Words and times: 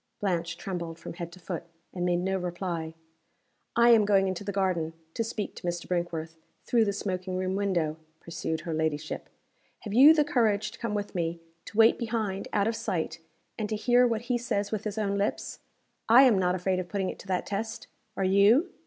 Blanche 0.19 0.57
trembled 0.57 0.97
from 0.97 1.13
head 1.13 1.31
to 1.31 1.39
foot, 1.39 1.61
and 1.93 2.03
made 2.03 2.15
no 2.17 2.35
reply. 2.35 2.95
"I 3.75 3.89
am 3.89 4.03
going 4.03 4.27
into 4.27 4.43
the 4.43 4.51
garden, 4.51 4.93
to 5.13 5.23
speak 5.23 5.53
to 5.57 5.67
Mr. 5.67 5.87
Brinkworth 5.87 6.37
through 6.65 6.85
the 6.85 6.91
smoking 6.91 7.37
room 7.37 7.55
window," 7.55 7.97
pursued 8.19 8.61
her 8.61 8.73
ladyship. 8.73 9.29
"Have 9.81 9.93
you 9.93 10.15
the 10.15 10.23
courage 10.23 10.71
to 10.71 10.79
come 10.79 10.95
with 10.95 11.13
me; 11.13 11.39
to 11.65 11.77
wait 11.77 11.99
behind 11.99 12.47
out 12.51 12.67
of 12.67 12.75
sight; 12.75 13.19
and 13.59 13.69
to 13.69 13.75
hear 13.75 14.07
what 14.07 14.21
he 14.21 14.39
says 14.39 14.71
with 14.71 14.85
his 14.85 14.97
own 14.97 15.19
lips? 15.19 15.59
I 16.09 16.23
am 16.23 16.39
not 16.39 16.55
afraid 16.55 16.79
of 16.79 16.89
putting 16.89 17.11
it 17.11 17.19
to 17.19 17.27
that 17.27 17.45
test. 17.45 17.85
Are 18.17 18.23
you?" 18.23 18.71